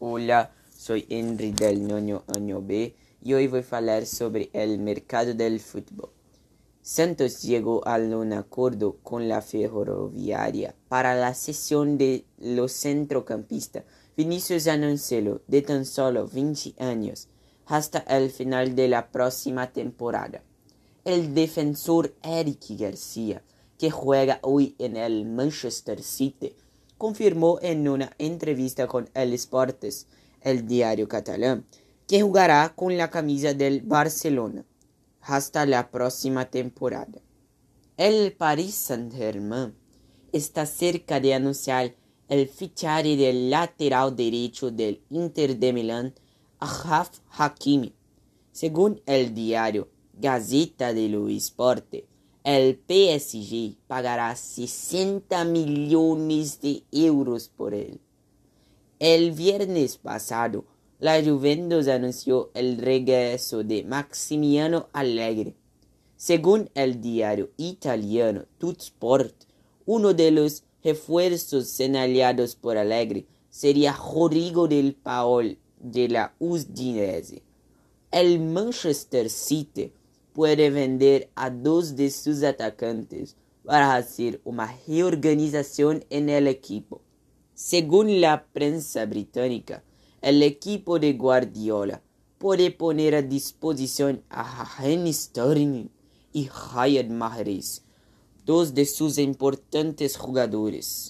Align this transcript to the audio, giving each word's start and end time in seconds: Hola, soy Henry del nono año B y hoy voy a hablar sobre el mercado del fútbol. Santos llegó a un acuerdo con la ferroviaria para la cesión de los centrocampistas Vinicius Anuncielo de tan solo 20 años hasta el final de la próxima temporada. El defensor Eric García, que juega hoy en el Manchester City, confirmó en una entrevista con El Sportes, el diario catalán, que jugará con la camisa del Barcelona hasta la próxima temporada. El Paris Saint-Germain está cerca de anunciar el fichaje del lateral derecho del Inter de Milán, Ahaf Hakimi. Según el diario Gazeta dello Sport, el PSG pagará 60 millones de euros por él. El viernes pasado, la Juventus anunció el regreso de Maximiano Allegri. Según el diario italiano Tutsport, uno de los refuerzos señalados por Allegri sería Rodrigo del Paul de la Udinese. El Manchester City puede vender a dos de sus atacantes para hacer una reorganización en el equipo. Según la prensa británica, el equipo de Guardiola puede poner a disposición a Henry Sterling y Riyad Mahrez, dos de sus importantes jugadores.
Hola, 0.00 0.50
soy 0.76 1.06
Henry 1.08 1.52
del 1.52 1.86
nono 1.86 2.24
año 2.26 2.60
B 2.60 2.96
y 3.22 3.32
hoy 3.32 3.46
voy 3.46 3.64
a 3.70 3.76
hablar 3.76 4.06
sobre 4.06 4.50
el 4.52 4.78
mercado 4.80 5.34
del 5.34 5.60
fútbol. 5.60 6.10
Santos 6.82 7.42
llegó 7.42 7.86
a 7.86 7.96
un 7.96 8.32
acuerdo 8.32 8.96
con 9.04 9.28
la 9.28 9.40
ferroviaria 9.40 10.74
para 10.88 11.14
la 11.14 11.32
cesión 11.32 11.96
de 11.96 12.24
los 12.38 12.72
centrocampistas 12.72 13.84
Vinicius 14.16 14.66
Anuncielo 14.66 15.42
de 15.46 15.62
tan 15.62 15.84
solo 15.84 16.26
20 16.26 16.74
años 16.82 17.28
hasta 17.66 18.00
el 18.00 18.30
final 18.30 18.74
de 18.74 18.88
la 18.88 19.12
próxima 19.12 19.72
temporada. 19.72 20.42
El 21.04 21.34
defensor 21.34 22.14
Eric 22.22 22.64
García, 22.70 23.44
que 23.78 23.92
juega 23.92 24.40
hoy 24.42 24.74
en 24.78 24.96
el 24.96 25.24
Manchester 25.24 26.02
City, 26.02 26.52
confirmó 27.04 27.58
en 27.60 27.86
una 27.86 28.12
entrevista 28.16 28.86
con 28.86 29.10
El 29.12 29.38
Sportes, 29.38 30.06
el 30.40 30.66
diario 30.66 31.06
catalán, 31.06 31.66
que 32.08 32.22
jugará 32.22 32.72
con 32.74 32.96
la 32.96 33.10
camisa 33.10 33.52
del 33.52 33.82
Barcelona 33.82 34.64
hasta 35.20 35.66
la 35.66 35.90
próxima 35.90 36.46
temporada. 36.46 37.20
El 37.98 38.32
Paris 38.32 38.74
Saint-Germain 38.76 39.74
está 40.32 40.64
cerca 40.64 41.20
de 41.20 41.34
anunciar 41.34 41.94
el 42.28 42.48
fichaje 42.48 43.18
del 43.18 43.50
lateral 43.50 44.16
derecho 44.16 44.70
del 44.70 45.02
Inter 45.10 45.58
de 45.58 45.74
Milán, 45.74 46.14
Ahaf 46.58 47.18
Hakimi. 47.36 47.94
Según 48.50 49.02
el 49.04 49.34
diario 49.34 49.90
Gazeta 50.14 50.94
dello 50.94 51.28
Sport, 51.28 51.96
el 52.44 52.78
PSG 52.86 53.78
pagará 53.86 54.36
60 54.36 55.46
millones 55.46 56.60
de 56.60 56.82
euros 56.92 57.48
por 57.48 57.72
él. 57.72 58.00
El 58.98 59.32
viernes 59.32 59.96
pasado, 59.96 60.66
la 60.98 61.24
Juventus 61.24 61.88
anunció 61.88 62.50
el 62.52 62.76
regreso 62.76 63.64
de 63.64 63.82
Maximiano 63.84 64.88
Allegri. 64.92 65.54
Según 66.16 66.68
el 66.74 67.00
diario 67.00 67.50
italiano 67.56 68.44
Tutsport, 68.58 69.34
uno 69.86 70.12
de 70.12 70.30
los 70.30 70.64
refuerzos 70.82 71.68
señalados 71.68 72.56
por 72.56 72.76
Allegri 72.76 73.26
sería 73.48 73.92
Rodrigo 73.96 74.68
del 74.68 74.94
Paul 74.94 75.56
de 75.78 76.08
la 76.08 76.34
Udinese. 76.38 77.42
El 78.10 78.38
Manchester 78.40 79.30
City 79.30 79.92
puede 80.34 80.68
vender 80.68 81.30
a 81.36 81.48
dos 81.48 81.96
de 81.96 82.10
sus 82.10 82.42
atacantes 82.42 83.36
para 83.64 83.94
hacer 83.94 84.40
una 84.44 84.76
reorganización 84.86 86.04
en 86.10 86.28
el 86.28 86.48
equipo. 86.48 87.00
Según 87.54 88.20
la 88.20 88.44
prensa 88.52 89.06
británica, 89.06 89.84
el 90.20 90.42
equipo 90.42 90.98
de 90.98 91.12
Guardiola 91.12 92.02
puede 92.38 92.72
poner 92.72 93.14
a 93.14 93.22
disposición 93.22 94.22
a 94.28 94.68
Henry 94.82 95.12
Sterling 95.12 95.88
y 96.32 96.50
Riyad 96.74 97.06
Mahrez, 97.06 97.82
dos 98.44 98.74
de 98.74 98.86
sus 98.86 99.18
importantes 99.18 100.16
jugadores. 100.16 101.02